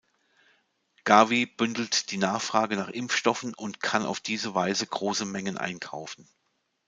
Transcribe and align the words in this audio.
Gavi 1.03 1.45
bündelt 1.45 2.09
die 2.09 2.17
Nachfrage 2.17 2.75
nach 2.75 2.89
Impfstoffen 2.89 3.53
und 3.53 3.81
kann 3.83 4.03
auf 4.07 4.19
diese 4.19 4.55
Weise 4.55 4.87
große 4.87 5.25
Mengen 5.25 5.59
einkaufen. 5.59 6.27